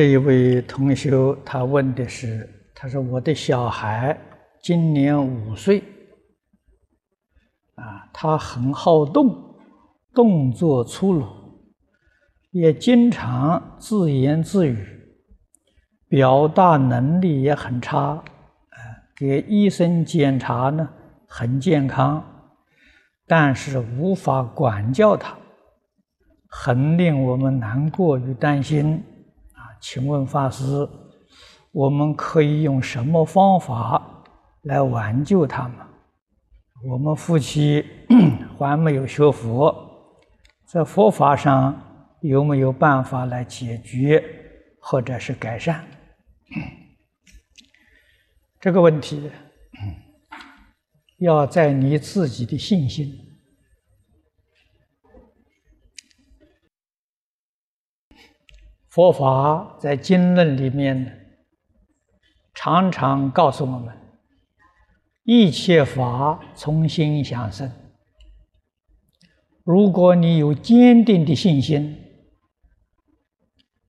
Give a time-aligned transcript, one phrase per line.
[0.00, 1.10] 这一位同学
[1.44, 4.18] 他问的是：他说我的小孩
[4.62, 5.84] 今年五岁，
[7.74, 9.58] 啊，他很好动，
[10.14, 11.26] 动作粗鲁，
[12.50, 14.88] 也经常自言自语，
[16.08, 18.24] 表达能力也很差，
[19.14, 20.88] 给医生检查呢
[21.28, 22.24] 很健康，
[23.26, 25.36] 但是无法管教他，
[26.48, 29.04] 很令我们难过与担心。
[29.80, 30.88] 请问法师，
[31.72, 34.22] 我们可以用什么方法
[34.62, 35.78] 来挽救他们？
[36.84, 37.84] 我们夫妻
[38.58, 39.74] 还没有学佛，
[40.66, 41.78] 在佛法上
[42.20, 44.22] 有没有办法来解决
[44.80, 45.84] 或者是改善
[48.60, 49.30] 这个问题？
[51.18, 53.29] 要在你自己的信心。
[58.90, 61.38] 佛法在经论里面
[62.52, 63.96] 常常告诉我们：
[65.22, 67.70] 一切法从心想生。
[69.62, 71.96] 如果你有坚定的信心，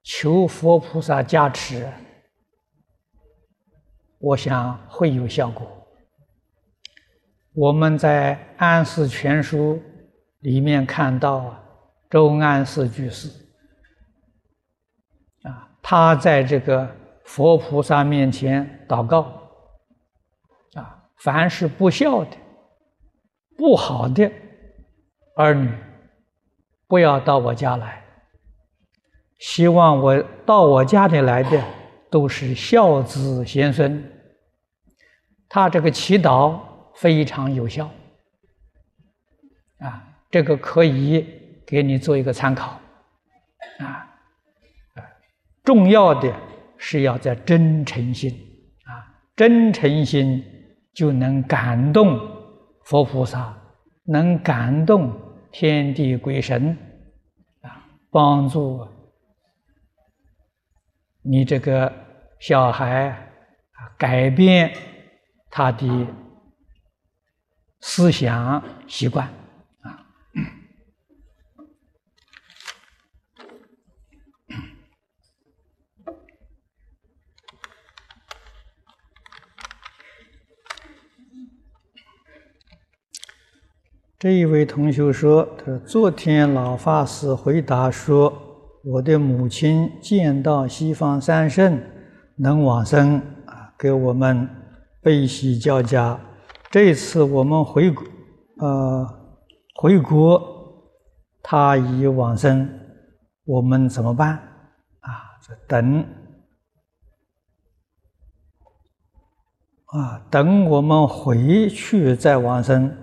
[0.04, 1.92] 求佛菩萨加持，
[4.20, 5.68] 我想会有效果。
[7.54, 9.78] 我们在《安世全书》
[10.42, 11.64] 里面看到啊
[12.08, 13.41] 周安世居士。
[15.82, 16.90] 他在这个
[17.26, 19.22] 佛菩萨面前祷告，
[20.76, 22.38] 啊，凡是不孝的、
[23.58, 24.32] 不好的
[25.36, 25.70] 儿女，
[26.88, 28.04] 不要到我家来。
[29.40, 31.64] 希望我到我家里来的
[32.12, 34.04] 都是孝子贤孙。
[35.50, 36.60] 他这个祈祷
[36.96, 37.90] 非常有效，
[39.80, 41.26] 啊，这个可以
[41.66, 42.80] 给你做一个参考，
[43.80, 44.08] 啊。
[45.64, 46.34] 重要的
[46.78, 48.32] 是要在真诚心
[48.86, 50.44] 啊，真诚心
[50.94, 52.20] 就能感动
[52.84, 53.56] 佛菩萨，
[54.06, 55.14] 能感动
[55.52, 56.76] 天地鬼神
[57.62, 58.88] 啊，帮助
[61.22, 61.92] 你这个
[62.40, 63.20] 小孩啊
[63.98, 64.74] 改变
[65.52, 66.08] 他的
[67.82, 69.32] 思想习惯。
[84.22, 88.32] 这一位同学说：“他说昨天老法师回答说，
[88.84, 91.82] 我的母亲见到西方三圣
[92.36, 93.18] 能往生
[93.48, 94.48] 啊，给我们
[95.02, 96.20] 悲喜交加。
[96.70, 98.06] 这次我们回国，
[98.60, 99.10] 呃，
[99.74, 100.40] 回国，
[101.42, 102.70] 他已往生，
[103.46, 104.34] 我们怎么办？
[105.00, 105.10] 啊，
[105.68, 106.06] 等，
[109.86, 112.96] 啊，等我们回去再往生。”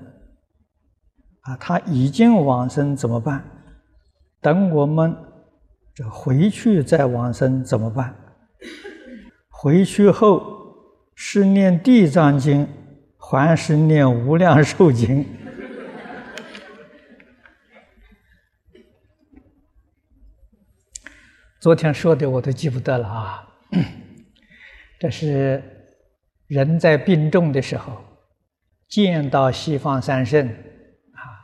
[1.48, 3.42] 啊，他已经往生怎么办？
[4.42, 5.16] 等我们
[5.94, 8.14] 这回去再往生怎么办？
[9.48, 10.42] 回去后
[11.14, 12.69] 是念地藏经，
[13.16, 15.25] 还是念无量寿经？
[21.58, 23.48] 昨天说的我都记不得了啊！
[25.00, 25.62] 这是
[26.47, 28.04] 人在病重的时候
[28.87, 30.47] 见到西方三圣。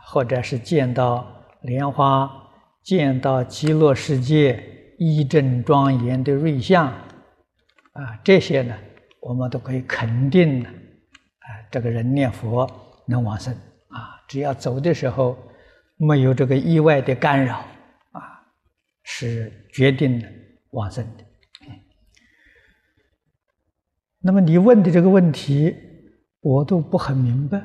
[0.07, 1.27] 或者是见到
[1.63, 2.31] 莲花，
[2.83, 4.63] 见到极乐世界
[4.99, 8.77] 一正庄严的瑞相，啊，这些呢，
[9.21, 12.71] 我们都可以肯定的，啊，这个人念佛
[13.07, 13.53] 能往生，
[13.89, 15.37] 啊，只要走的时候
[15.97, 17.65] 没有这个意外的干扰，
[18.13, 18.45] 啊，
[19.03, 20.29] 是决定的
[20.71, 21.25] 往生的。
[24.21, 25.75] 那么你问的这个问题，
[26.41, 27.59] 我都不很明白，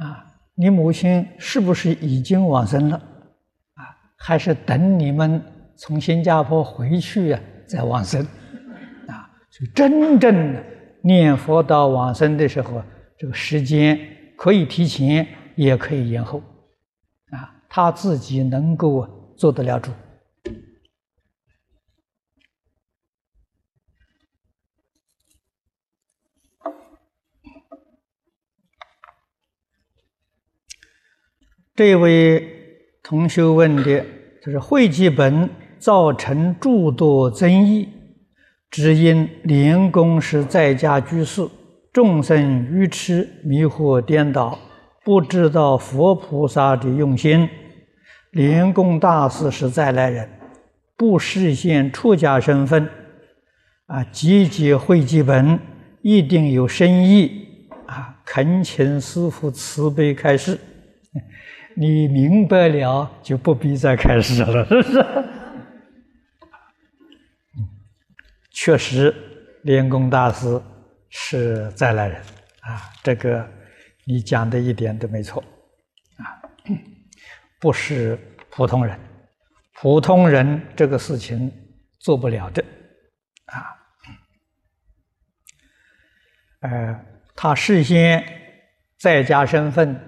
[0.00, 0.26] 啊。
[0.60, 2.96] 你母亲是不是已经往生了？
[2.96, 3.80] 啊，
[4.18, 5.42] 还是等你们
[5.74, 8.20] 从新加坡回去啊再往生？
[9.08, 10.62] 啊，所以真正的
[11.02, 12.82] 念佛到往生的时候，
[13.16, 13.98] 这个时间
[14.36, 15.26] 可以提前，
[15.56, 16.40] 也可以延后，
[17.30, 19.08] 啊，他自己能够
[19.38, 19.90] 做得了主。
[31.80, 32.46] 这位
[33.02, 34.04] 同学问的，
[34.44, 35.48] 就是会记本
[35.78, 37.88] 造成诸多争议，
[38.70, 41.48] 只因莲公是在家居士，
[41.90, 44.58] 众生愚痴迷惑颠倒，
[45.02, 47.48] 不知道佛菩萨的用心。
[48.32, 50.28] 莲公大师是再来人，
[50.98, 52.86] 不实现出家身份，
[53.86, 55.58] 啊，集结汇集本
[56.02, 57.46] 一定有深意
[57.86, 58.20] 啊！
[58.26, 60.58] 恳请师父慈悲开示，
[61.80, 65.06] 你明白了就不必再开始了，是不是？
[68.50, 69.14] 确实，
[69.62, 70.60] 莲公大师
[71.08, 72.20] 是再来人
[72.60, 72.82] 啊！
[73.02, 73.50] 这个
[74.04, 75.42] 你讲的一点都没错
[76.18, 76.36] 啊，
[77.58, 78.18] 不是
[78.50, 79.00] 普通人，
[79.80, 81.50] 普通人这个事情
[81.98, 82.62] 做不了的
[83.46, 83.64] 啊。
[86.60, 87.00] 呃，
[87.34, 88.22] 他事先
[88.98, 89.98] 在家身份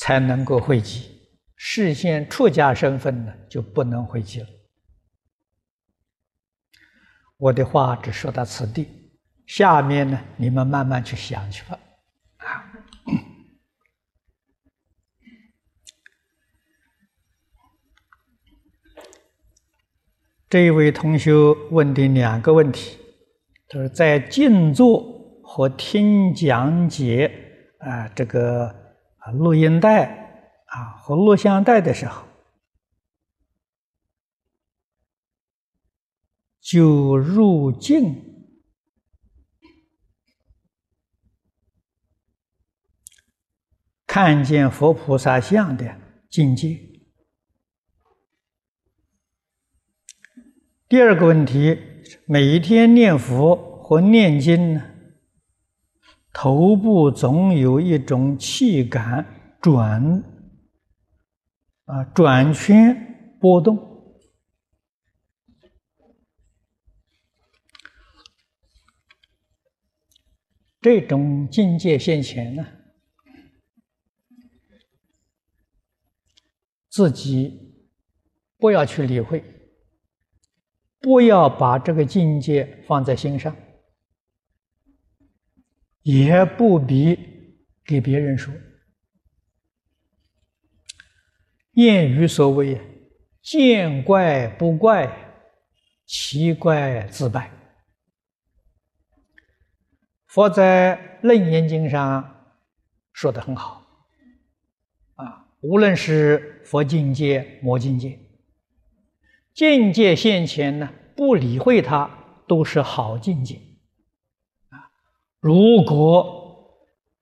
[0.00, 4.46] 才能够汇集，事先出家身份呢就不能汇集了。
[7.36, 8.88] 我的话只说到此地，
[9.46, 11.78] 下面呢你们慢慢去想去吧。
[20.48, 21.32] 这一位同学
[21.70, 22.96] 问的两个问题，
[23.68, 25.20] 他说在静坐。
[25.52, 27.28] 和听讲解
[27.78, 28.72] 啊，这个
[29.32, 30.06] 录音带
[30.66, 32.26] 啊和录像带的时候，
[36.60, 38.48] 就入境
[44.06, 46.88] 看见佛菩萨像的境界。
[50.88, 51.78] 第二个问题，
[52.26, 54.89] 每一天念佛和念经呢？
[56.32, 60.22] 头部总有一种气感转
[61.84, 63.76] 啊转圈波动，
[70.80, 72.64] 这种境界现前呢，
[76.88, 77.74] 自己
[78.56, 79.44] 不要去理会，
[81.00, 83.54] 不要把这个境界放在心上。
[86.02, 87.18] 也不必
[87.84, 88.52] 给别人说。
[91.74, 92.80] 谚语所谓
[93.42, 95.10] “见怪不怪，
[96.04, 97.50] 奇怪自败”。
[100.26, 102.52] 佛在《楞严经》上
[103.12, 103.86] 说的很好，
[105.14, 108.18] 啊，无论是佛境界、魔境界，
[109.54, 113.60] 境界现前呢，不理会它，都是好境界。
[115.40, 116.76] 如果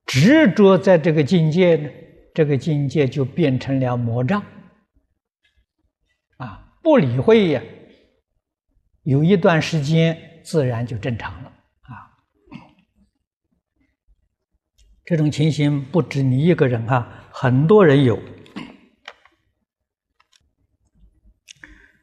[0.04, 1.88] 执着在这个境界呢，
[2.34, 4.42] 这个境界就变成了魔障
[6.38, 6.74] 啊！
[6.82, 7.62] 不理会呀，
[9.04, 11.48] 有一段时间自然就正常了
[11.82, 12.18] 啊。
[15.04, 18.18] 这种情形不止你一个人啊，很多人有。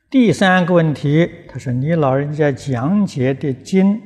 [0.10, 4.02] 第三个问题，他说：“你老人家讲解的经。”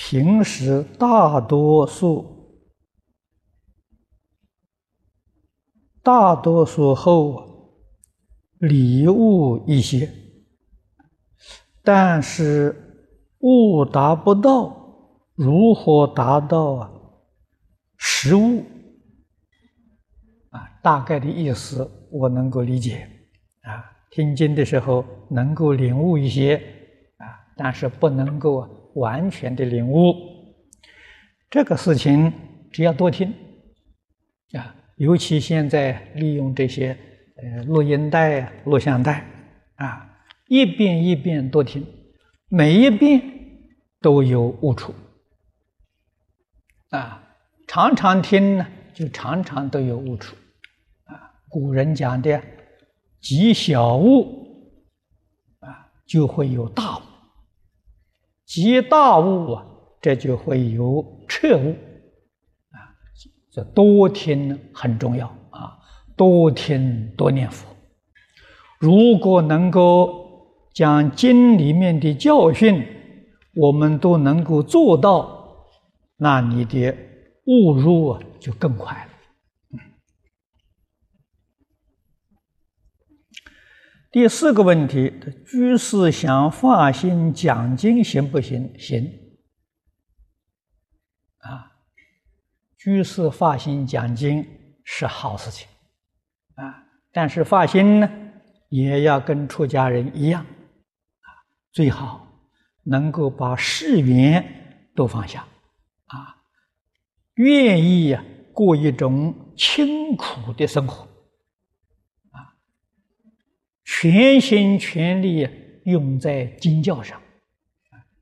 [0.00, 2.62] 平时大多数，
[6.04, 7.74] 大多数后
[8.58, 10.08] 礼物一些，
[11.82, 16.92] 但是悟达不到，如何达到啊？
[17.96, 18.62] 实物
[20.50, 23.10] 啊，大概的意思我能够理解
[23.62, 23.98] 啊。
[24.12, 26.54] 听经的时候能够领悟一些
[27.16, 27.26] 啊，
[27.56, 28.70] 但是不能够啊。
[28.98, 30.14] 完全的领悟，
[31.48, 32.32] 这个事情
[32.70, 33.32] 只要多听
[34.52, 36.96] 啊，尤其现在利用这些
[37.36, 39.24] 呃录音带、录像带
[39.76, 41.86] 啊，一遍一遍多听，
[42.48, 43.22] 每一遍
[44.00, 44.94] 都有悟处
[46.90, 47.22] 啊，
[47.66, 50.36] 常常听呢，就常常都有悟处
[51.04, 51.32] 啊。
[51.48, 52.42] 古人讲的
[53.20, 54.46] “积小悟”
[55.60, 57.02] 啊，就会有大悟。
[58.48, 59.66] 即大悟啊，
[60.00, 61.76] 这就会有彻悟
[62.72, 62.80] 啊。
[63.50, 65.76] 这多听很重要啊，
[66.16, 67.66] 多听多念佛。
[68.78, 72.82] 如果能够将经里面的教训，
[73.54, 75.66] 我们都能够做到，
[76.16, 76.96] 那你的
[77.44, 79.07] 悟入啊就更快了。
[84.10, 85.12] 第四个问题：
[85.46, 88.72] 居士想发心讲经行不行？
[88.78, 89.04] 行。
[91.40, 91.72] 啊，
[92.78, 94.46] 居士发心讲经
[94.82, 95.68] 是好事情，
[96.54, 98.10] 啊，但是发心呢，
[98.70, 101.28] 也要跟出家人一样，啊，
[101.72, 102.26] 最好
[102.84, 105.46] 能够把世缘都放下，
[106.06, 106.34] 啊，
[107.34, 108.24] 愿意呀
[108.54, 111.07] 过一种清苦的生活。
[113.90, 115.48] 全心全力
[115.84, 117.18] 用在经教上，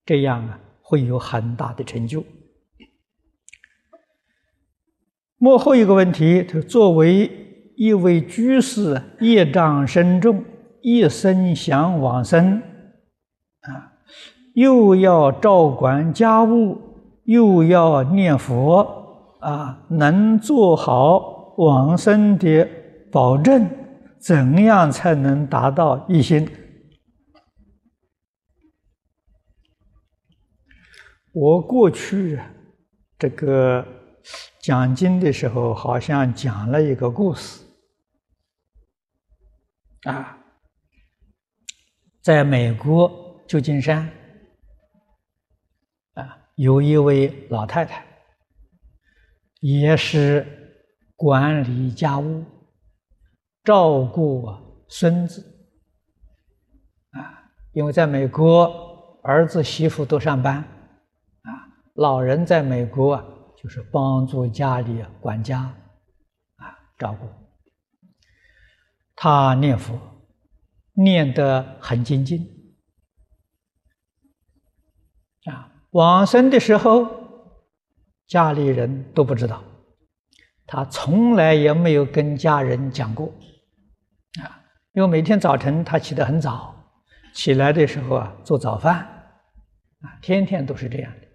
[0.04, 2.22] 这样啊，会有很大的成就。
[5.38, 7.28] 幕后一个问题，他作为
[7.76, 10.44] 一位居士，业障深重，
[10.82, 12.62] 一生想往生，
[13.62, 13.92] 啊，
[14.54, 16.78] 又要照管家务，
[17.24, 22.68] 又要念佛，啊，能做好往生的
[23.10, 23.68] 保证，
[24.20, 26.48] 怎样才能达到一心？
[31.32, 32.40] 我过去
[33.18, 33.86] 这个。
[34.60, 37.62] 讲经的时候，好像讲了一个故事
[40.02, 40.36] 啊，
[42.20, 44.10] 在美国旧金山
[46.14, 48.04] 啊，有一位老太太，
[49.60, 50.44] 也是
[51.14, 52.44] 管理家务、
[53.66, 54.48] 照顾
[54.88, 55.42] 孙子。
[57.10, 60.56] 啊，因为在美国，儿子媳妇都上班。
[60.56, 61.50] 啊，
[61.96, 63.24] 老人在美国啊。
[63.58, 65.58] 就是帮助家里管家，
[66.56, 67.26] 啊，照顾。
[69.16, 69.98] 他念佛，
[70.92, 72.46] 念得很精进，
[75.46, 77.08] 啊，往生的时候，
[78.28, 79.64] 家里人都不知道，
[80.66, 83.32] 他从来也没有跟家人讲过，
[84.96, 86.74] 因为每天早晨他起得很早，
[87.34, 88.96] 起来的时候啊做早饭，
[90.00, 91.26] 啊，天天都是这样的。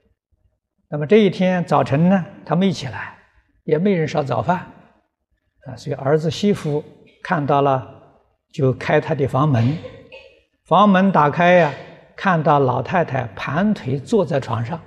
[0.90, 3.16] 那么这一天早晨呢，他没起来，
[3.64, 4.66] 也没人烧早饭，
[5.68, 6.84] 啊，所以儿子媳妇
[7.22, 7.88] 看到了，
[8.52, 9.78] 就开他的房门，
[10.66, 11.72] 房门打开呀，
[12.16, 14.82] 看到老太太盘腿坐在床上，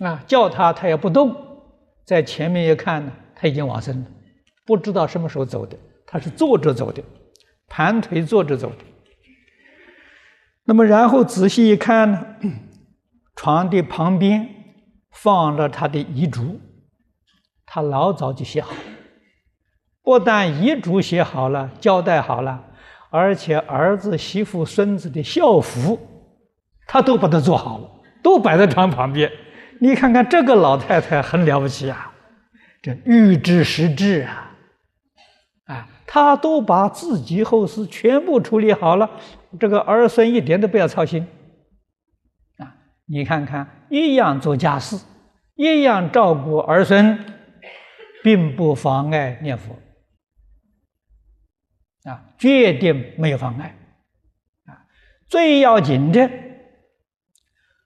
[0.00, 1.36] 啊，叫他他也不动，
[2.06, 4.06] 在前面一看呢，他已经往生了，
[4.64, 5.76] 不知道什么时候走的，
[6.12, 7.02] 他是坐着走的，
[7.66, 8.84] 盘腿坐着走的。
[10.64, 12.26] 那么然后仔细一看呢。
[13.34, 14.46] 床的旁边
[15.10, 16.60] 放着他的遗嘱，
[17.64, 18.70] 他老早就写好，
[20.02, 22.62] 不但遗嘱写好了，交代好了，
[23.10, 25.98] 而且儿子、媳妇、孙子的校服，
[26.86, 27.90] 他都把它做好了，
[28.22, 29.32] 都摆在床旁边。
[29.80, 32.12] 你看看这个老太太很了不起啊，
[32.82, 34.51] 这预知时至，啊，
[36.14, 39.08] 他都把自己后事全部处理好了，
[39.58, 41.26] 这个儿孙一点都不要操心。
[42.58, 42.76] 啊
[43.06, 45.02] 你看看，一样做家事，
[45.54, 47.18] 一样照顾儿孙，
[48.22, 49.74] 并不妨碍念佛
[52.04, 53.74] 啊，决定没有妨碍
[54.66, 54.84] 啊。
[55.28, 56.30] 最要紧的，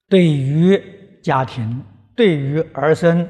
[0.09, 0.83] 对于
[1.23, 1.81] 家庭，
[2.17, 3.29] 对于儿孙，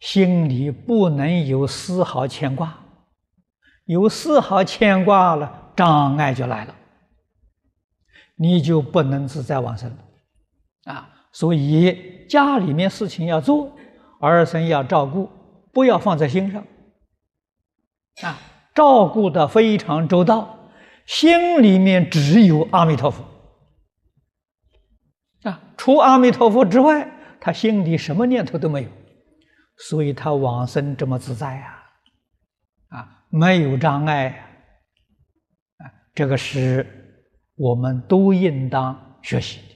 [0.00, 2.83] 心里不能有丝毫牵挂，
[3.84, 6.74] 有丝毫牵挂了，障碍就来了，
[8.36, 10.92] 你就不能自在往生了。
[10.92, 13.70] 啊，所以家里面事情要做，
[14.20, 15.30] 儿孙要照顾，
[15.72, 16.64] 不要放在心上。
[18.22, 18.38] 啊，
[18.74, 20.70] 照顾的非常周到，
[21.06, 23.24] 心里面只有阿弥陀佛。
[25.42, 28.88] 啊，除阿弥陀佛之外，他心里什么念头都没有，
[29.76, 31.83] 所以他往生这么自在，啊，
[33.36, 34.28] 没有障碍，
[35.78, 36.86] 啊，这个是
[37.56, 39.74] 我们都应当学习的。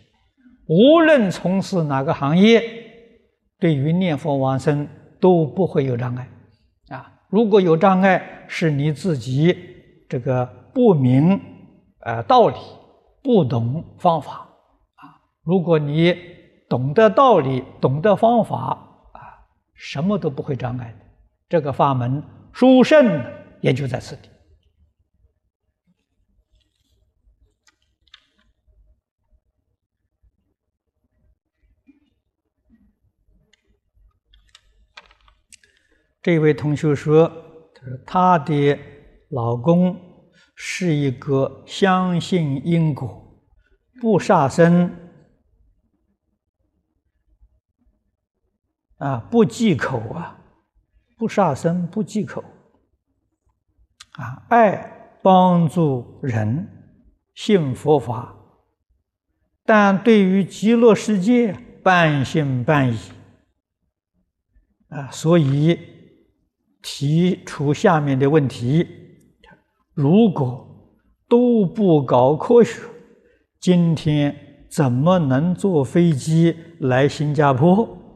[0.69, 2.63] 无论从事哪个行业，
[3.59, 4.87] 对于念佛往生
[5.21, 6.29] 都不会有障碍，
[6.91, 9.59] 啊，如果有障碍，是你自己
[10.09, 11.41] 这个不明
[12.03, 12.55] 呃道理，
[13.25, 14.47] 不懂方法，
[14.95, 16.15] 啊，如果你
[16.69, 18.57] 懂得道理，懂得方法，
[19.15, 19.21] 啊，
[19.75, 21.05] 什么都不会障碍的。
[21.49, 22.23] 这个法门
[22.53, 23.21] 殊胜
[23.61, 24.29] 也就在此地。
[36.21, 37.31] 这位同学说
[38.05, 38.79] ：“他的
[39.31, 39.99] 老公
[40.55, 43.43] 是一个相信因果、
[44.01, 44.95] 不杀生
[48.99, 50.39] 啊，不忌口啊，
[51.17, 52.45] 不杀生、不忌口
[54.19, 56.69] 啊，爱帮助人，
[57.35, 58.37] 信佛法，
[59.65, 62.99] 但对于极乐世界半信半疑
[64.89, 65.79] 啊，所以。”
[66.81, 68.87] 提出下面的问题：
[69.95, 70.97] 如果
[71.29, 72.81] 都不搞科学，
[73.61, 78.08] 今天怎么能坐飞机来新加坡？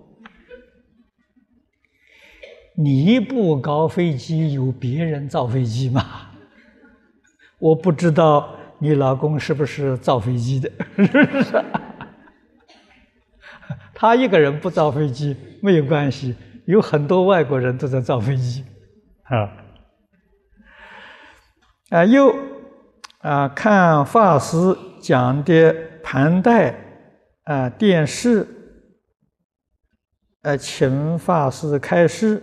[2.75, 6.05] 你不搞飞机，有别人造飞机吗？
[7.61, 11.65] 我不知道你老公是不是造飞机的，是不是？
[13.95, 18.65] 他一个人不造飞机没有关系，有很多外国人都在造飞机，
[19.23, 19.53] 啊，
[21.91, 22.35] 啊又
[23.19, 24.57] 啊看法师
[25.01, 26.75] 讲的盘带
[27.45, 28.45] 啊电视，
[30.43, 32.43] 呃请法师开示，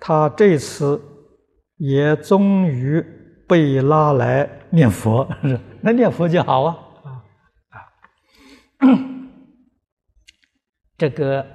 [0.00, 1.00] 他这次
[1.76, 3.04] 也终于
[3.46, 5.28] 被拉来念佛，
[5.80, 6.78] 那念佛就好啊。
[10.96, 11.46] 这个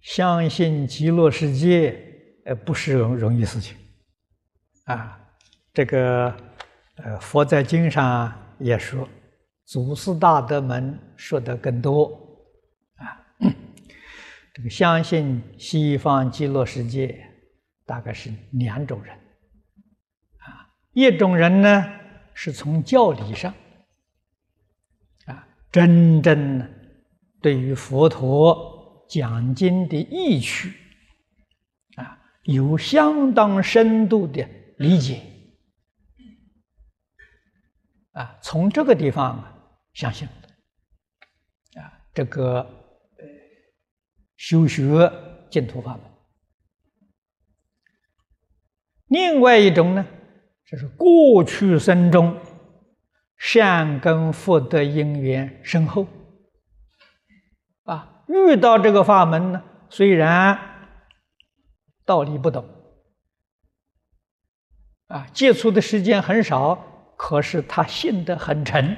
[0.00, 1.94] 相信极乐世界，
[2.46, 3.76] 呃，不是容容易事情，
[4.86, 5.20] 啊，
[5.74, 6.34] 这个
[6.96, 9.06] 呃，佛在经上也说，
[9.66, 12.06] 祖师大德们说的更多，
[12.96, 13.20] 啊，
[14.54, 17.22] 这个相信西方极乐世界，
[17.90, 19.12] 大概是两种人，
[20.36, 21.84] 啊，一种人呢，
[22.34, 23.52] 是从教理上。
[25.26, 26.72] 啊真正
[27.42, 30.72] 对于佛陀讲经的意趣
[31.96, 35.20] 啊，有相当深度的理解
[38.12, 39.52] 啊，从这个地方啊
[39.94, 40.28] 相信
[41.74, 42.64] 啊，这个
[44.36, 45.10] 修学
[45.50, 46.09] 净土法门。
[49.10, 50.06] 另外一种呢，
[50.64, 52.34] 就是过去生中。
[53.42, 56.06] 善根福德因缘深厚，
[57.84, 60.58] 啊，遇到这个法门呢，虽然
[62.04, 62.68] 道理不懂，
[65.06, 68.94] 啊，接触的时间很少，可是他信得很沉，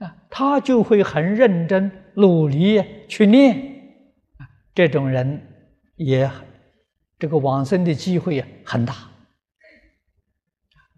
[0.00, 3.56] 啊，他就会很认真努力去念，
[4.38, 5.40] 啊，这种人
[5.94, 6.28] 也
[7.18, 8.94] 这个往生的机会很大。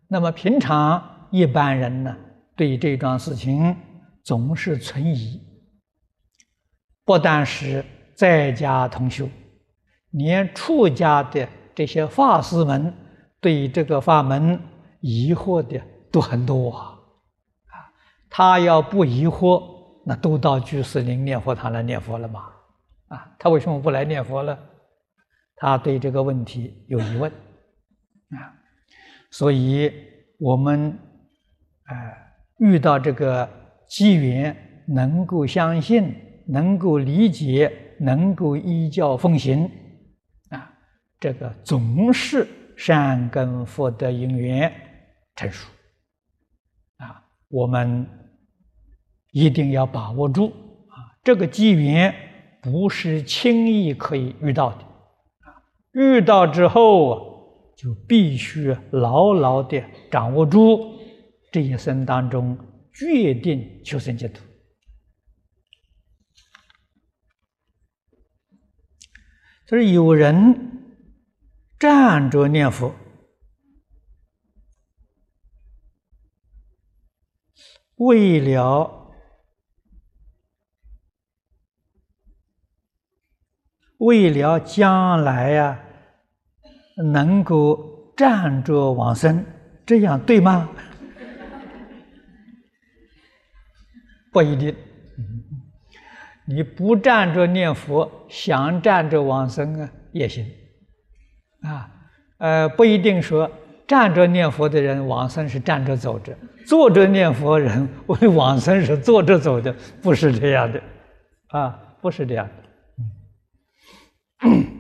[0.09, 2.17] 那么平常一般人呢？
[2.57, 3.77] 对这桩事情
[4.25, 5.41] 总是存疑，
[7.05, 7.85] 不但是
[8.17, 9.29] 在家同修，
[10.11, 12.93] 连出家的这些法师们
[13.41, 14.61] 对这个法门
[15.01, 16.99] 疑惑的都很多啊！
[17.67, 17.75] 啊，
[18.29, 19.63] 他要不疑惑，
[20.05, 22.47] 那都到居士林念佛堂来念佛了嘛？
[23.07, 24.59] 啊，他为什么不来念佛呢？
[25.59, 27.31] 他对这个问题有疑问
[28.31, 28.55] 啊，
[29.31, 29.93] 所以
[30.39, 30.99] 我们，
[31.85, 32.25] 哎。
[32.59, 33.49] 遇到这个
[33.89, 36.13] 机缘，能够相信，
[36.49, 39.71] 能够理解，能够依教奉行，
[40.49, 40.69] 啊，
[41.21, 44.73] 这个总是善根福德因缘
[45.37, 45.69] 成熟，
[46.97, 48.05] 啊，我们
[49.31, 50.49] 一定要把握住
[50.89, 52.13] 啊，这个机缘
[52.61, 54.85] 不是轻易可以遇到的，
[55.99, 57.19] 遇到之后啊
[57.77, 59.83] 就必须牢牢的
[60.13, 60.97] 掌握住。
[61.51, 62.57] 这一生当中，
[62.93, 64.45] 决定求生净土。
[69.67, 70.95] 就是有人
[71.81, 72.95] 站着念佛，
[77.97, 79.11] 为了
[83.97, 85.88] 为了将来呀，
[87.13, 89.45] 能够站着往生，
[89.87, 90.69] 这样对吗？
[94.33, 94.75] 不一定，
[96.47, 100.45] 你不站着念佛，想站着往生啊也行，
[101.63, 101.91] 啊，
[102.39, 103.51] 呃，不一定说
[103.87, 110.83] 站着念佛的人往生是站着走着，坐着念佛人为 往生是坐着走的，不是这样的，
[111.49, 112.53] 啊，不是这样的。
[114.49, 114.78] 嗯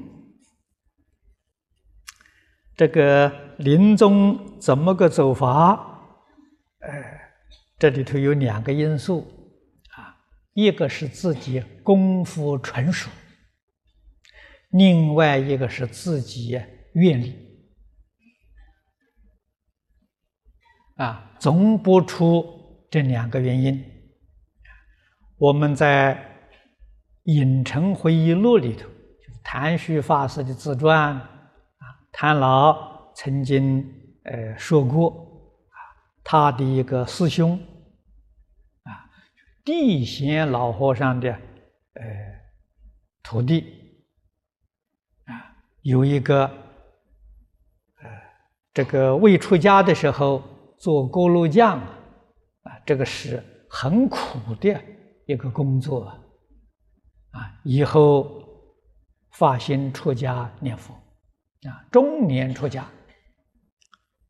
[2.78, 6.00] 这个临终怎么个走法？
[6.78, 7.32] 哎，
[7.76, 9.26] 这里头有两个因素。
[9.96, 10.14] 啊
[10.54, 13.10] 一个是自己功夫纯熟，
[14.70, 16.60] 另外一个是自己
[16.94, 17.34] 愿力，
[20.96, 22.44] 啊，总不出
[22.90, 23.84] 这两个原因。
[25.36, 26.14] 我们在
[27.32, 31.20] 《影城回忆录》里头，就是谭旭法师的自传，
[32.12, 33.86] 谭老曾经
[34.24, 35.10] 呃说过
[35.68, 35.76] 啊，
[36.24, 37.58] 他的一个师兄
[38.82, 39.10] 啊。
[39.64, 42.02] 地贤老和尚的呃
[43.22, 43.60] 徒弟
[45.24, 45.32] 啊，
[45.82, 48.10] 有一个呃，
[48.72, 50.42] 这个未出家的时候
[50.78, 54.80] 做锅炉匠啊，这个是很苦的
[55.26, 56.24] 一个工作啊。
[57.62, 58.42] 以后
[59.32, 60.94] 发心出家念佛
[61.66, 62.86] 啊，中年出家，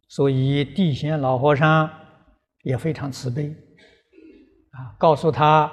[0.09, 1.91] 所以地贤老和尚
[2.62, 3.55] 也非常慈悲。
[4.71, 5.71] 啊，告诉他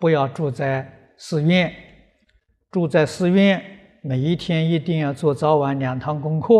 [0.00, 1.72] 不要住在寺院，
[2.70, 3.62] 住在寺院，
[4.02, 6.54] 每一天一定要做早晚两堂功课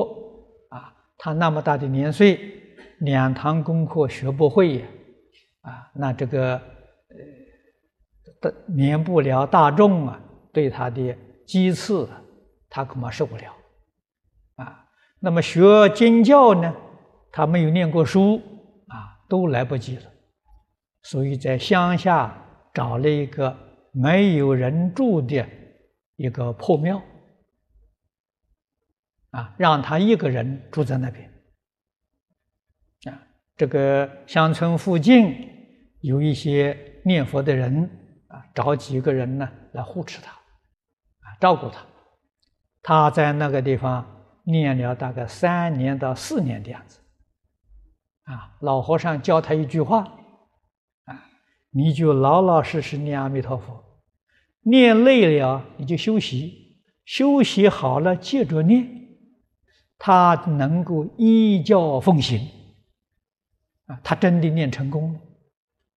[0.71, 0.95] 啊。
[1.19, 2.39] 他那么大的年岁，
[3.01, 4.87] 两堂功课学不会呀，
[5.63, 6.61] 啊，那这个
[8.43, 10.21] 呃，免不了大众啊
[10.53, 12.09] 对他的讥刺，
[12.69, 13.56] 他恐怕受不了。
[15.27, 16.73] 那么学经教呢，
[17.33, 18.41] 他没有念过书
[18.87, 20.03] 啊，都来不及了。
[21.03, 22.33] 所以在乡下
[22.73, 23.59] 找了一个
[23.91, 25.45] 没有人住的
[26.15, 27.03] 一个破庙，
[29.31, 31.29] 啊，让他一个人住在那边。
[33.13, 33.19] 啊，
[33.57, 35.35] 这个乡村附近
[36.03, 37.83] 有一些念佛的人，
[38.29, 41.85] 啊，找几个人呢来护持他，啊，照顾他。
[42.81, 44.16] 他在那个地方
[44.47, 47.01] 念了大概三年到四年的样子，
[48.23, 50.01] 啊，老和尚教他一句话。
[51.05, 51.23] 啊
[51.71, 53.85] 你就老老实实念阿弥陀佛，
[54.63, 58.89] 念累了你就休息，休息好了接着念，
[59.99, 62.49] 他能够依教奉行，
[63.87, 65.21] 啊，他真的念成功了。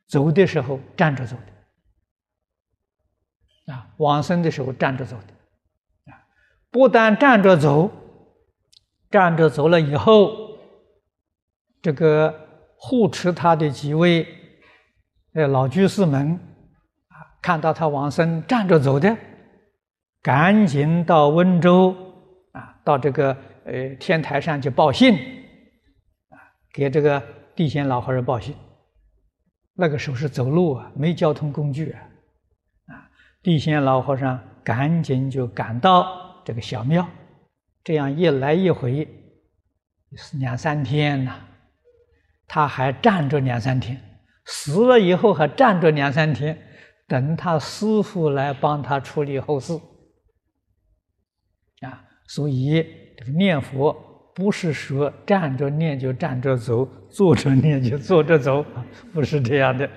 [0.05, 1.37] 走的时候站着走
[3.65, 6.27] 的，啊，往生的时候站着走的，啊，
[6.71, 7.89] 不但站着走，
[9.09, 10.57] 站着走了以后，
[11.81, 12.33] 这个
[12.77, 14.27] 护持他的几位。
[15.33, 16.33] 呃，老居士们
[17.07, 19.15] 啊，看到他往生站着走的，
[20.23, 21.95] 赶紧到温州
[22.51, 25.13] 啊，到这个呃天台上去报信
[26.29, 26.35] 啊，
[26.73, 27.21] 给这个
[27.55, 28.55] 地仙老和尚报信。
[29.75, 32.01] 那个时候是走路啊，没交通工具啊，
[32.87, 33.09] 啊，
[33.43, 37.07] 地仙老和尚赶紧就赶到这个小庙，
[37.83, 39.07] 这样一来一回
[40.15, 41.35] 是两三天呐，
[42.47, 43.99] 他还站着两三天。
[44.45, 46.59] 死了以后还站着两三天，
[47.07, 49.73] 等他师傅来帮他处理后事
[51.81, 52.03] 啊。
[52.25, 52.83] 所以
[53.15, 53.93] 这个念佛
[54.33, 58.65] 不是说站着念就站着走，坐着念就坐着走，
[59.13, 59.87] 不是这样的，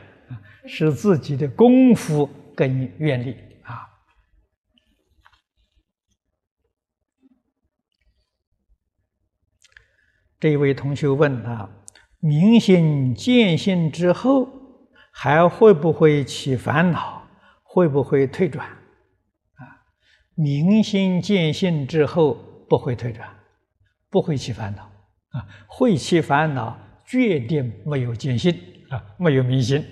[0.67, 3.89] 是自己的功夫跟愿力啊。
[10.43, 11.71] 这一位同学问他。
[12.19, 14.49] 明心见性之后，
[15.13, 17.23] 还会不会起烦恼？
[17.63, 18.67] 会不会退转？
[18.67, 19.63] 啊，
[20.35, 22.35] 明心见性之后
[22.69, 23.29] 不会退转，
[24.11, 24.83] 不会起烦恼
[25.31, 26.77] 啊，会起烦恼，
[27.07, 28.53] 决定没有见性
[28.91, 29.85] 啊，没有明心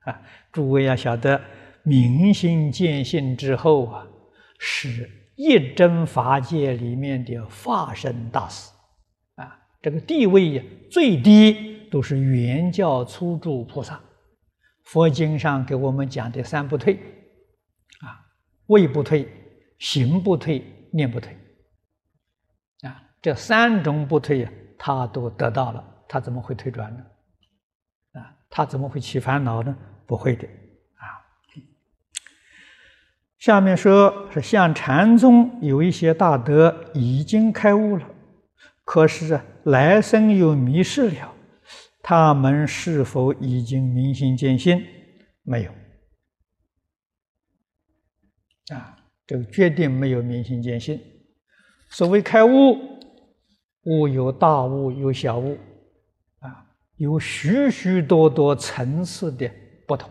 [0.00, 0.20] 啊。
[0.52, 1.40] 诸位要晓得，
[1.82, 4.06] 明心见性之后啊，
[4.58, 8.70] 是一真法界里面的化身大师。
[9.80, 14.00] 这个地位，最低都是原教初住菩萨。
[14.82, 16.94] 佛经上给我们讲的三不退，
[18.00, 18.24] 啊，
[18.68, 19.28] 位不退，
[19.78, 21.36] 行不退，念不退，
[22.80, 27.04] 啊，这三种不退呀，他都得到了，他怎么会退转呢？
[28.20, 29.76] 啊，他怎么会起烦恼呢？
[30.06, 30.48] 不会的，
[30.94, 31.20] 啊。
[33.38, 38.08] 下面说是像禅宗有一些大德已经开悟了。
[38.90, 41.34] 可是啊，来生又迷失了，
[42.02, 44.82] 他们是否已经明心见性？
[45.42, 45.70] 没有
[48.74, 48.96] 啊，
[49.26, 50.98] 这个决定没有明心见性。
[51.90, 52.78] 所谓开悟，
[53.82, 55.58] 悟有大悟，有小悟，
[56.38, 56.64] 啊，
[56.96, 59.50] 有许许多多层次的
[59.86, 60.10] 不同，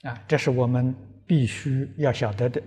[0.00, 0.94] 啊，这是我们
[1.26, 2.62] 必须要晓得的。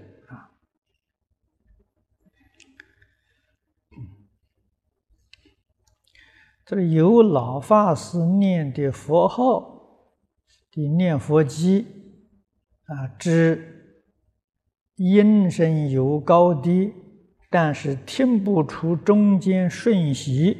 [6.67, 10.03] 这里有老法师念的佛号
[10.73, 11.87] 的念佛机
[12.87, 14.03] 啊，之
[14.97, 16.93] 音声有高低，
[17.49, 20.57] 但是听不出中间瞬息，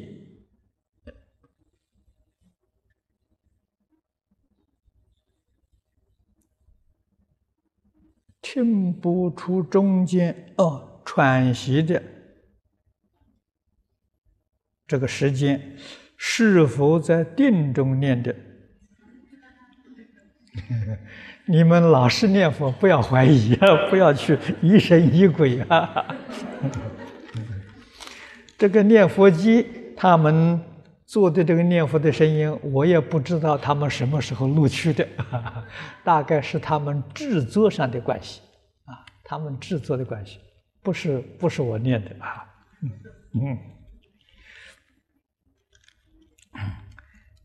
[8.40, 12.02] 听不出中间哦喘息的。
[14.88, 15.60] 这个时间
[16.16, 18.34] 是否在定中念的？
[21.44, 26.16] 你们老是念佛，不要怀疑啊，不要去疑神疑鬼啊。
[28.56, 30.60] 这个念佛机，他们
[31.06, 35.06] 做的这个念佛的声音，我也不知道他们什么时候录取的，
[36.02, 38.40] 大概是他们制作上的关系
[38.86, 40.38] 啊，他们制作的关系，
[40.82, 42.44] 不是不是我念的啊，
[43.34, 43.56] 嗯。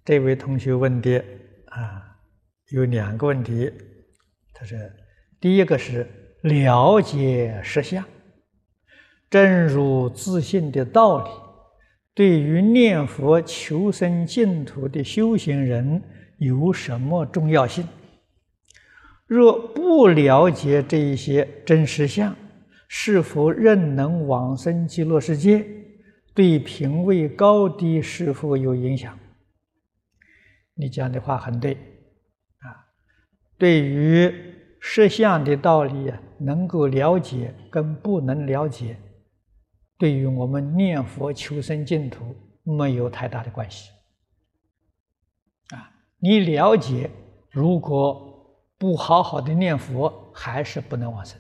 [0.06, 1.24] 这位同学问的
[1.68, 2.04] 啊，
[2.72, 3.72] 有两个问题。
[4.54, 4.78] 他说
[5.40, 6.06] ：“第一个是
[6.42, 8.04] 了解实相，
[9.30, 11.30] 正如自信的道理，
[12.14, 16.02] 对于念佛求生净土的修行人
[16.38, 17.88] 有什么重要性？
[19.26, 22.36] 若不了解这一些真实相，
[22.90, 25.66] 是否仍能往生极乐世界？
[26.34, 29.18] 对品位高低是否有影响？
[30.76, 31.74] 你讲的话很对，
[32.60, 32.88] 啊，
[33.58, 34.60] 对于。
[34.86, 39.00] 实相的道理啊，能够了解跟不能了解，
[39.98, 43.92] 对于我们念佛求生净土没有太大的关系。
[45.70, 47.10] 啊，你了解，
[47.50, 51.40] 如果不好好的念佛，还是不能往生。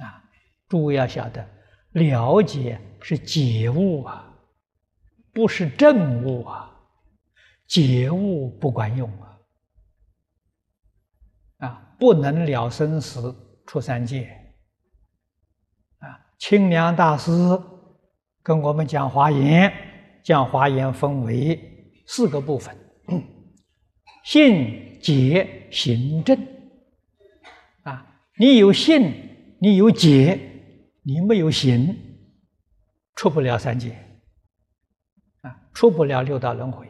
[0.00, 0.22] 啊，
[0.68, 1.48] 诸位要晓得，
[1.92, 4.38] 了解是解悟啊，
[5.32, 6.73] 不是证悟啊，
[7.66, 9.30] 解悟不管用啊。
[11.58, 13.34] 啊不能了生死
[13.66, 14.28] 出三界，
[15.98, 16.20] 啊！
[16.38, 17.30] 清凉大师
[18.42, 19.72] 跟我们讲华严，
[20.22, 21.58] 将华严分为
[22.06, 22.76] 四个部分：
[24.24, 26.36] 信、解、行、证。
[27.84, 28.04] 啊，
[28.38, 30.38] 你有信，你有解，
[31.02, 31.96] 你没有行，
[33.14, 33.96] 出不了三界，
[35.40, 36.86] 啊，出不了六道轮回。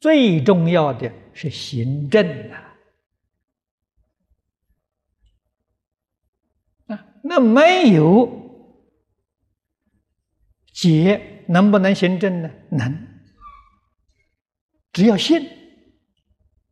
[0.00, 2.66] 最重要的是行证啊！
[7.22, 8.26] 那没有
[10.72, 12.50] 解，能不能行正呢？
[12.70, 13.06] 能，
[14.92, 15.46] 只要信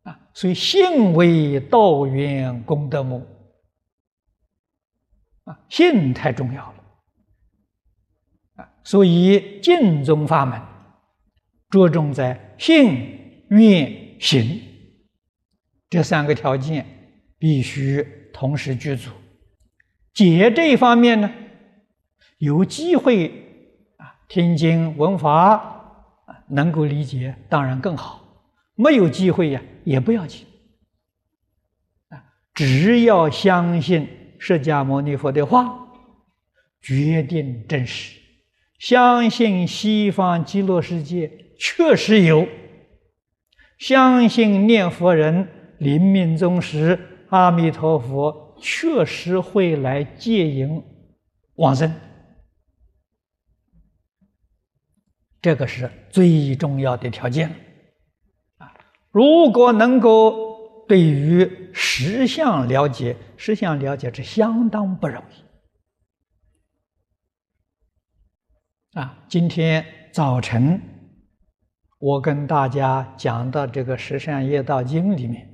[0.01, 0.19] 啊！
[0.33, 3.27] 所以信为道源功德母
[5.43, 8.69] 啊，信太重要了！
[8.83, 10.59] 所以净宗法门
[11.69, 13.18] 着重在信、
[13.49, 14.61] 愿、行
[15.89, 16.85] 这三个条件，
[17.37, 19.09] 必须同时具足。
[20.13, 21.31] 解这一方面呢，
[22.37, 23.27] 有机会
[23.97, 25.55] 啊听经闻法
[26.25, 28.19] 啊，能够理解当然更好；
[28.75, 30.45] 没有机会呀，也不要紧
[32.09, 32.21] 啊。
[32.53, 34.07] 只要相信
[34.37, 35.87] 释迦牟尼佛的话，
[36.81, 38.19] 决定真实，
[38.77, 42.47] 相信西方极乐世界确实有，
[43.79, 48.47] 相信念佛人临命终时，阿弥陀佛。
[48.61, 50.83] 确实会来接引
[51.55, 51.95] 往生，
[55.41, 57.55] 这个是最重要的条件
[58.57, 58.73] 啊！
[59.11, 65.23] 如果能够对于实相了解，实相了解是相当不容
[68.91, 69.23] 易啊！
[69.29, 70.81] 今天早晨
[71.99, 75.47] 我跟大家讲到这个《十善业道经》里面。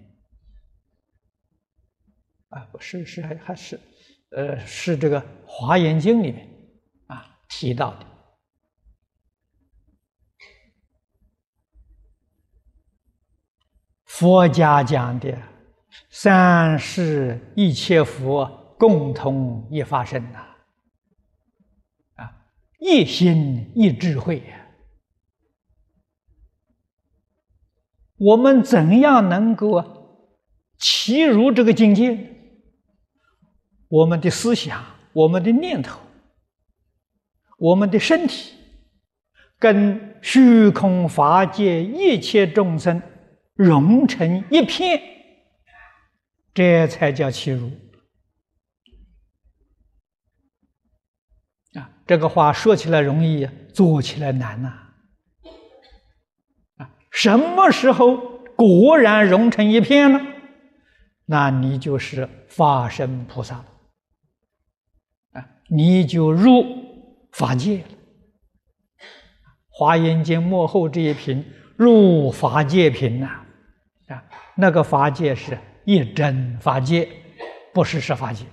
[2.50, 3.80] 啊，不是，是还还是，
[4.30, 6.48] 呃，是这个《华严经》里面
[7.08, 8.06] 啊提到的。
[14.06, 15.38] 佛家讲的
[16.10, 18.46] 三世一切佛
[18.80, 20.40] 共同一发生呐，
[22.16, 22.48] 啊，
[22.80, 24.65] 一心一智慧呀。
[28.18, 29.84] 我们怎样能够
[30.78, 32.32] 契入这个境界？
[33.88, 36.00] 我们的思想、我们的念头、
[37.58, 38.54] 我们的身体，
[39.60, 43.02] 跟虚空法界一切众生
[43.54, 45.00] 融成一片，
[46.54, 47.70] 这才叫契入。
[51.74, 54.85] 啊，这个话说起来容易，做起来难呐！
[57.16, 58.18] 什么时候
[58.56, 60.22] 果然融成一片了？
[61.26, 63.66] 那你就是法身菩萨了。
[65.32, 66.64] 啊你就入
[67.32, 67.84] 法界了，
[69.70, 71.44] 《华严经》幕后这一品
[71.76, 73.28] 入法界品呐，
[74.08, 74.24] 啊，
[74.56, 77.10] 那个法界是一真法界，
[77.74, 78.46] 不是十法界，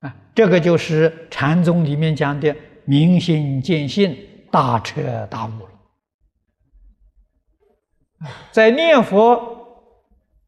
[0.00, 2.54] 啊，这个就是禅宗里面讲的
[2.84, 4.16] 明心见性、
[4.50, 5.70] 大彻大悟了。
[8.50, 9.94] 在念佛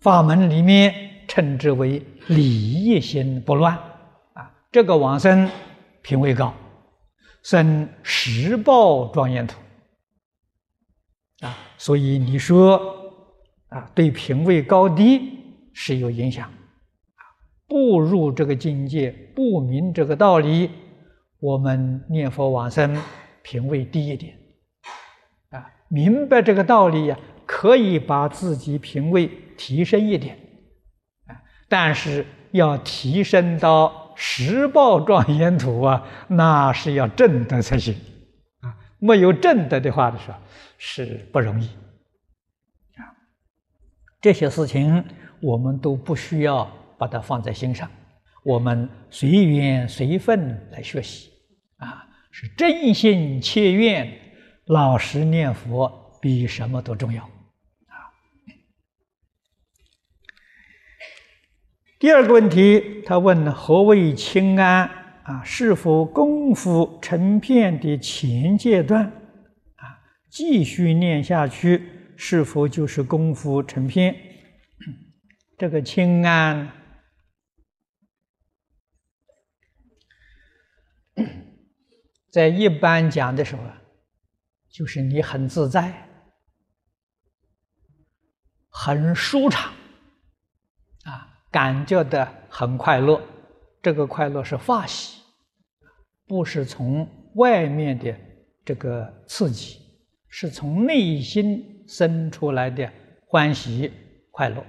[0.00, 1.08] 法门里面。
[1.30, 3.72] 称之为理一心不乱
[4.32, 5.48] 啊，这个往生
[6.02, 6.52] 品位高，
[7.44, 9.56] 生十报庄严土
[11.42, 12.82] 啊，所以你说
[13.68, 15.38] 啊，对品位高低
[15.72, 17.22] 是有影响啊。
[17.68, 20.68] 不入这个境界，不明这个道理，
[21.38, 23.00] 我们念佛往生
[23.42, 24.36] 品位低一点
[25.50, 25.70] 啊。
[25.88, 30.36] 明白这个道理呀，可以把自己品位提升一点
[31.26, 31.40] 啊。
[31.68, 37.94] 但是要提升到十报庄严土啊，那是要正德才行
[38.60, 38.76] 啊！
[38.98, 40.38] 没有正德的话的时候
[40.76, 41.66] 是不容易
[42.96, 43.06] 啊。
[44.20, 45.04] 这些事情
[45.40, 47.90] 我们都不需要把它放在心上，
[48.44, 51.30] 我们随缘随分来学习
[51.78, 54.12] 啊，是真心切愿，
[54.66, 58.08] 老实念佛比什么都重要啊。
[61.98, 64.88] 第二个问题，他问何谓清安
[65.24, 65.42] 啊？
[65.44, 69.98] 是否功夫成片的前阶段啊？
[70.30, 71.82] 继续念下去，
[72.16, 74.14] 是否就是功夫成片？
[75.58, 76.70] 这个清安，
[82.30, 83.82] 在一般讲的时候啊，
[84.68, 86.08] 就是你很自在，
[88.68, 89.72] 很舒畅。
[91.04, 93.20] 啊感觉的很快乐，
[93.82, 95.20] 这个快乐是发喜，
[96.26, 98.14] 不是从外面的
[98.64, 99.80] 这个刺激，
[100.28, 102.88] 是从内心生出来的
[103.26, 103.92] 欢喜
[104.30, 104.64] 快乐。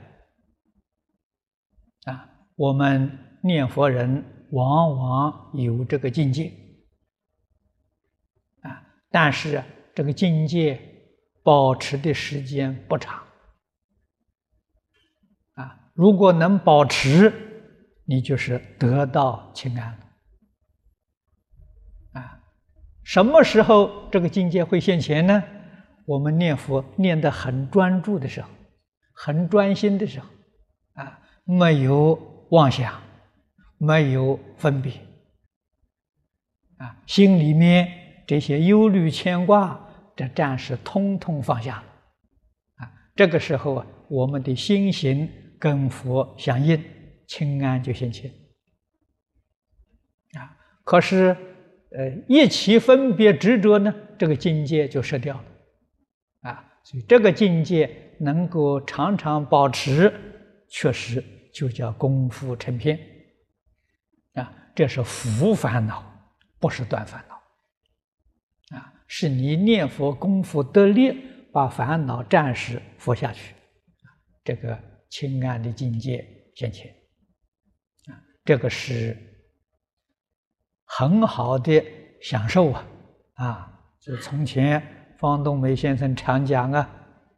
[2.06, 6.52] 啊，我们念佛人往往有这个境界，
[9.12, 10.82] 但是这个境界
[11.44, 13.22] 保持的时间不长。
[15.54, 17.32] 啊如果能保持，
[18.06, 20.00] 你就是得到清安了。
[22.14, 22.40] 啊，
[23.04, 25.44] 什么时候这个境界会现前呢？
[26.08, 28.50] 我们念佛念得很专注的时候，
[29.14, 30.28] 很专心的时候，
[30.94, 33.02] 啊，没有妄想，
[33.78, 34.94] 没有分别，
[36.78, 39.80] 啊，心里面这些忧虑牵挂，
[40.16, 41.84] 这暂时通通放下了。
[42.86, 45.30] 啊，这个时候啊，我们的心行。
[45.62, 46.84] 跟佛相应，
[47.28, 48.32] 清安就现前。
[50.34, 51.38] 啊，可是，
[51.92, 55.46] 呃，一起分别执着呢，这个境界就失掉了。
[56.50, 60.12] 啊，所以这个境界能够常常保持，
[60.68, 63.00] 确实就叫功夫成片。
[64.34, 66.04] 啊，这是福烦恼，
[66.60, 67.31] 不是断烦恼。
[69.14, 71.14] 是你念佛功夫得力，
[71.52, 73.54] 把烦恼暂时伏下去。
[74.44, 74.80] 这个。
[75.12, 76.90] 清安的境界现前，
[78.10, 79.14] 啊，这个是
[80.86, 81.84] 很好的
[82.22, 82.88] 享受啊！
[83.34, 84.82] 啊，就从前
[85.20, 86.90] 方东梅先生常讲啊，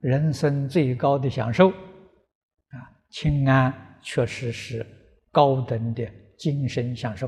[0.02, 2.78] 人生最高的享受啊，
[3.10, 4.86] 清安确实是
[5.32, 6.08] 高等的
[6.38, 7.28] 精神享受。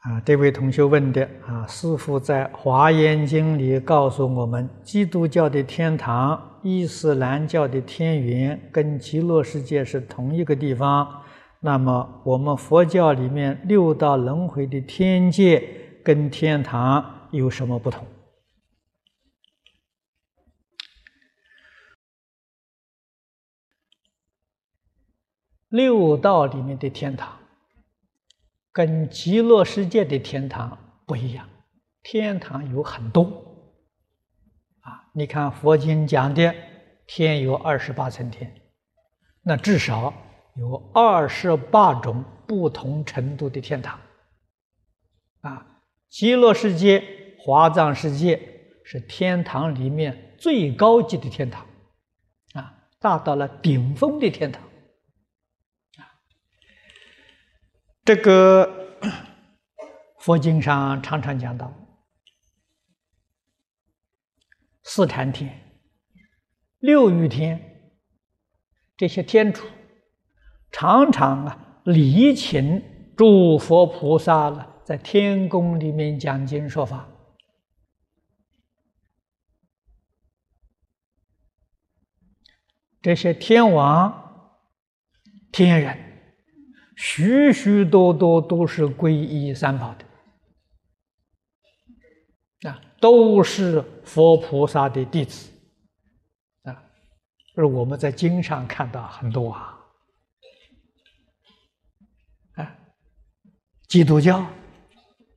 [0.00, 11.22] 啊，这位同学问的啊，师父在《华严经》里告诉我们，基督教的天堂、伊斯兰教的天园跟极乐世界是同一个地方。
[11.60, 15.62] 那么，我们佛教里面六道轮回的天界
[16.02, 18.06] 跟天堂有什么不同？
[25.68, 27.39] 六道里面的天堂。
[28.80, 31.46] 跟极乐世界的天堂不一样，
[32.02, 33.24] 天堂有很多
[34.80, 35.04] 啊！
[35.12, 36.54] 你看佛经讲的
[37.06, 38.50] 天有二十八层天，
[39.42, 40.14] 那至少
[40.54, 44.00] 有二十八种不同程度的天堂
[45.42, 45.66] 啊！
[46.08, 47.04] 极乐世界、
[47.38, 48.40] 华藏世界
[48.82, 51.66] 是天堂里面最高级的天堂
[52.54, 54.62] 啊，达到了顶峰的天堂。
[58.12, 58.98] 这个
[60.18, 61.72] 佛经上常常讲到，
[64.82, 65.78] 四禅天、
[66.80, 67.94] 六欲天
[68.96, 69.64] 这些天主，
[70.72, 77.08] 常常啊礼请诸佛菩萨了，在天宫里面讲经说法，
[83.00, 84.58] 这些天王、
[85.52, 86.09] 天人。
[87.02, 90.04] 许许多多都是皈依三宝的，
[92.68, 95.50] 啊，都是佛菩萨的弟子，
[96.64, 96.84] 啊，
[97.56, 99.78] 而我们在经上看到很多啊，
[102.56, 102.76] 啊，
[103.88, 104.40] 基督教，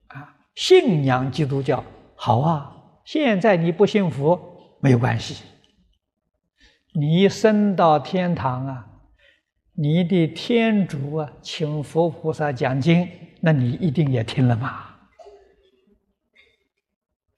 [0.08, 1.82] 啊，信仰基督教
[2.18, 5.46] 好啊，现在你不信佛没有关系，
[6.94, 8.90] 你升到天堂啊。
[9.76, 13.10] 你的天主啊，请佛菩萨讲经，
[13.42, 14.90] 那你一定也听了嘛？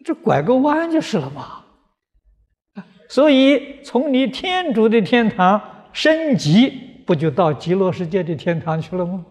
[0.03, 1.63] 这拐个弯就是了嘛。
[3.07, 6.69] 所以从你天主的天堂升级，
[7.05, 9.25] 不就到极乐世界的天堂去了吗？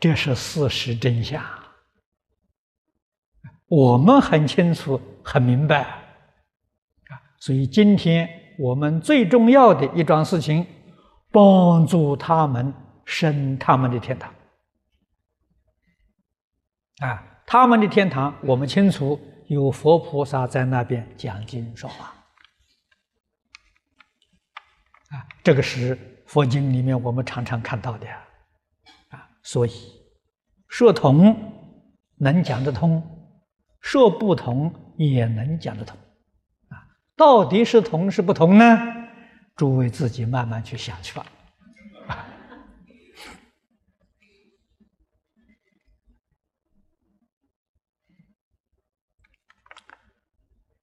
[0.00, 1.44] 这是事实真相，
[3.66, 7.20] 我们很清楚、很明白啊。
[7.40, 8.28] 所以今天
[8.58, 10.66] 我们最重要的一桩事情，
[11.30, 14.34] 帮助他们升他们的天堂。
[16.98, 22.06] 啊，他们的天堂，我们清楚有佛菩萨在那边讲经说法。
[25.10, 25.96] 啊，这个是
[26.26, 28.08] 佛经里面我们常常看到的。
[28.10, 29.70] 啊所以，
[30.68, 31.34] 说同
[32.16, 33.00] 能讲得通，
[33.80, 35.96] 说不同也能讲得通，
[37.18, 38.64] 到底是同是不同呢？
[39.56, 41.26] 诸位自己慢慢去想去吧。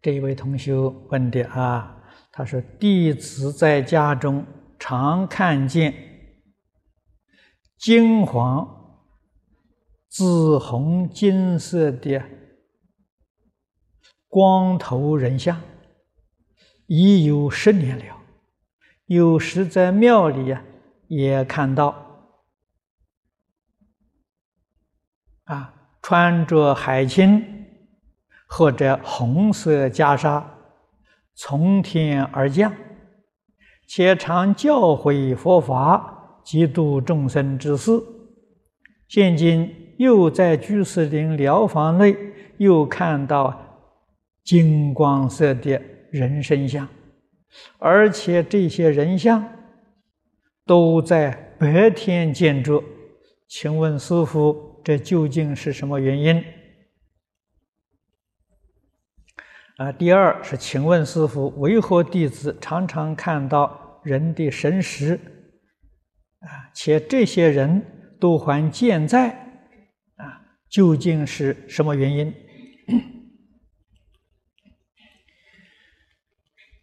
[0.02, 4.46] 这一位同学问的啊，他说：“弟子在家中
[4.78, 5.94] 常看见。”
[7.80, 8.68] 金黄、
[10.10, 12.22] 紫红、金色的
[14.28, 15.62] 光头人像，
[16.88, 18.06] 已有十年了。
[19.06, 20.64] 有时在庙里啊，
[21.08, 22.34] 也看到
[25.46, 27.66] 啊，穿着海青
[28.48, 30.44] 或者红色袈裟，
[31.36, 32.74] 从天而降，
[33.88, 36.12] 且常教诲佛法。
[36.46, 37.92] 极度众生之事，
[39.08, 42.16] 现今又在居士林疗房内
[42.60, 43.90] 又看到
[44.44, 45.82] 金光色的
[46.16, 46.88] 人身像，
[47.78, 49.46] 而且这些人像
[50.66, 52.82] 都在白天见着。
[53.50, 56.42] 请问师傅，这究竟是什么原因？
[59.76, 65.16] 啊，第二是，请问师傅，为何弟子常常看到人的神识？
[66.40, 69.32] 啊，且这些人都还健在，
[70.16, 70.40] 啊，
[70.70, 72.34] 究竟是什么原因？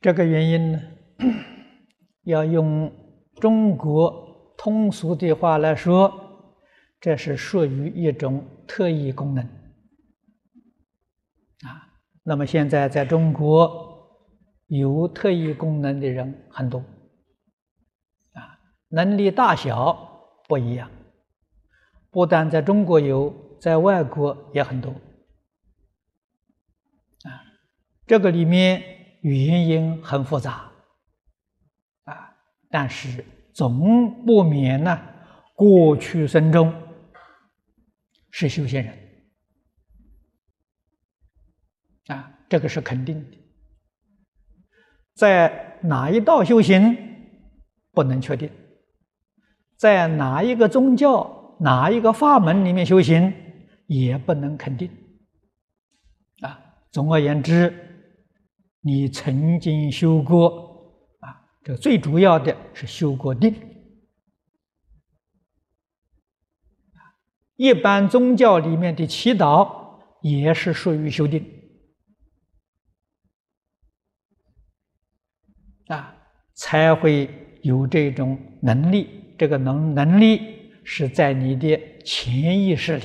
[0.03, 0.81] 这个原因呢，
[2.27, 2.93] 要用
[3.37, 6.13] 中国通俗的话来说，
[7.01, 9.45] 这是属于一种特异功能。
[11.65, 11.87] 啊，
[12.25, 14.27] 那么现在在中国
[14.67, 16.81] 有特异功能的人很多
[18.33, 18.59] 啊。
[18.89, 20.91] 能力大小不一样，
[22.11, 24.91] 不但在中国有，在外国也很多。
[24.91, 24.99] 啊，
[28.05, 28.83] 这个里面
[29.23, 30.71] 原因很复杂，
[32.05, 32.33] 啊，
[32.71, 35.01] 但是总不免呢，
[35.55, 36.73] 过去生中
[38.31, 38.99] 是修仙人，
[42.09, 43.39] 啊，这个是肯定的。
[45.15, 46.97] 在哪一道修行
[47.93, 48.51] 不能确定。
[49.77, 53.33] 在哪一个宗教、哪一个法门里面修行，
[53.87, 54.91] 也不能肯定。
[56.41, 56.59] 啊，
[56.91, 57.92] 总而言之，
[58.83, 63.55] 你曾经修过啊，这最主要的是修过定。
[67.57, 71.45] 一般宗教里面的祈祷也是属于修定。
[75.87, 76.15] 啊，
[76.55, 77.29] 才会
[77.63, 79.35] 有这种能力。
[79.39, 83.05] 这个能能力是在你的潜意识里，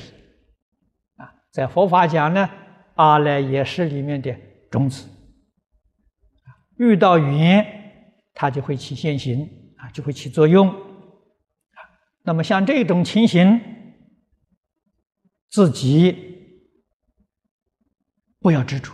[1.15, 2.47] 啊，在佛法讲呢，
[2.95, 4.35] 阿赖耶识里面的
[4.69, 5.07] 种子，
[6.77, 10.73] 遇到缘，它就会起现行，啊，就会起作用，
[12.23, 13.61] 那么像这种情形，
[15.49, 16.15] 自己
[18.39, 18.93] 不要执着，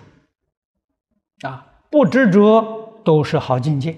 [1.41, 3.97] 啊，不执着都是好境界，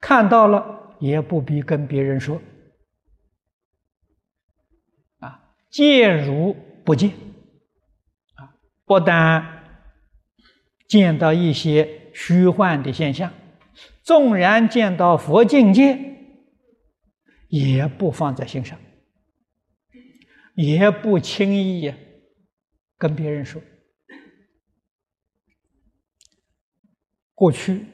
[0.00, 0.78] 看到了。
[1.00, 2.42] 也不必跟别人说，
[5.20, 6.54] 啊，见如
[6.84, 7.10] 不见，
[8.34, 8.52] 啊，
[8.84, 9.64] 不但
[10.86, 13.32] 见到一些虚幻的现象，
[14.02, 15.98] 纵然见到佛境界，
[17.48, 18.78] 也不放在心上，
[20.54, 21.92] 也不轻易
[22.96, 23.60] 跟别人说，
[27.34, 27.86] 过去。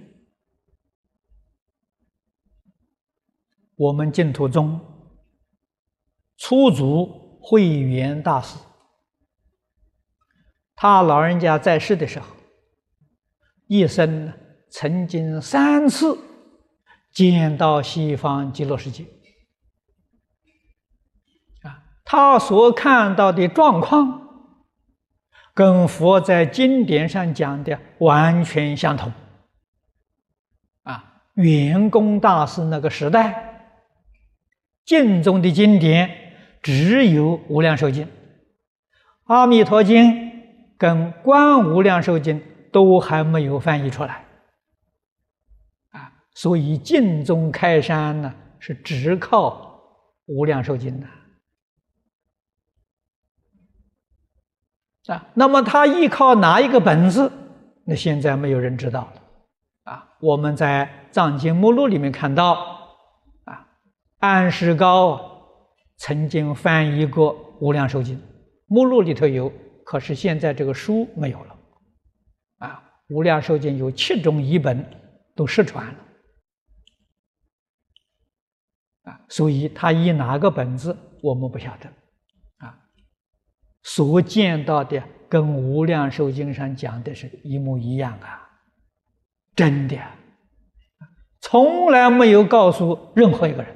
[3.79, 4.81] 我们净土宗
[6.39, 8.59] 初祖慧远大师，
[10.75, 12.36] 他老人家在世的时候，
[13.67, 14.33] 一生
[14.71, 16.17] 曾经三次
[17.13, 19.05] 见到西方极乐世界。
[21.63, 24.23] 啊，他所看到的状况，
[25.55, 29.13] 跟佛在经典上讲的完全相同。
[30.83, 33.79] 啊圆工大师那个时代，
[34.85, 36.09] 经中的经典
[36.63, 38.05] 只有《无量寿经》，
[39.25, 40.05] 《阿弥陀经》
[40.79, 42.41] 跟《观无量寿经》
[42.77, 44.23] 都还没有翻译出来，
[45.93, 49.49] 啊，所以净宗开山呢是只靠
[50.27, 51.07] 《无量寿经》的，
[55.15, 57.33] 啊，那么他依靠哪一个本子？
[57.87, 59.23] 那现在没有人知道了。
[59.85, 62.53] 啊，我们在藏经目录里面看到，
[63.45, 63.67] 啊，
[64.19, 65.19] 安世高
[65.97, 68.19] 曾经翻译过《无量寿经》，
[68.67, 69.51] 目录里头有，
[69.83, 71.56] 可是现在这个书没有了。
[73.15, 74.85] 《无量寿经》有七种译本
[75.35, 75.95] 都失传了。
[79.03, 81.89] 啊，所以他以哪个本子我们不晓得。
[82.59, 82.79] 啊，
[83.83, 88.43] 所见到的跟《无量寿经》上讲的是一模一样啊。
[89.55, 89.97] 真的，
[91.41, 93.75] 从来没有告诉任何一个人。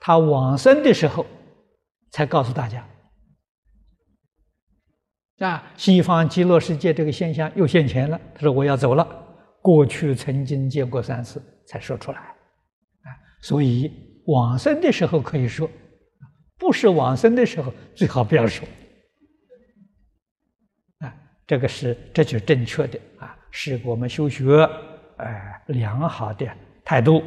[0.00, 1.24] 他往生的时候，
[2.10, 2.86] 才告诉大家。
[5.38, 8.18] 啊，西方极乐世界这个现象又现前了。
[8.34, 9.06] 他说：“我要走了。”
[9.60, 12.18] 过去曾经见过三次，才说出来。
[12.18, 13.08] 啊，
[13.40, 13.92] 所以
[14.26, 15.68] 往生的时候可以说，
[16.56, 18.66] 不是往生的时候最好不要说。
[21.00, 21.14] 啊，
[21.46, 23.36] 这个是这就正确的啊。
[23.50, 24.44] 是我们修学，
[25.18, 26.46] 呃，良好的
[26.84, 27.22] 态度。